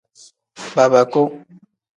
Babaku. 0.75 1.21